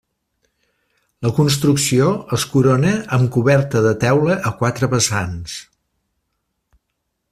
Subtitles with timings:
[1.25, 2.07] La construcció
[2.39, 5.63] es corona amb coberta de teula a quatre vessants.